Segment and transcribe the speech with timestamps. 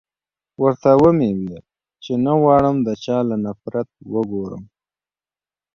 [0.61, 1.63] ورته و مې ويل
[2.03, 4.63] چې نه غواړم د چا له نفرت وګورم.